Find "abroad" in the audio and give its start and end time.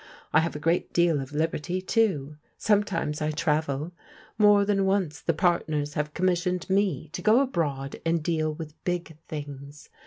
7.39-7.97